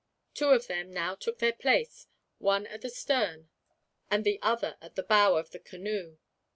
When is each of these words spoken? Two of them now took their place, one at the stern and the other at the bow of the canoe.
Two 0.33 0.49
of 0.49 0.65
them 0.65 0.91
now 0.91 1.13
took 1.13 1.37
their 1.37 1.53
place, 1.53 2.07
one 2.39 2.65
at 2.65 2.81
the 2.81 2.89
stern 2.89 3.51
and 4.09 4.23
the 4.25 4.39
other 4.41 4.75
at 4.81 4.95
the 4.95 5.03
bow 5.03 5.35
of 5.37 5.51
the 5.51 5.59
canoe. 5.59 6.17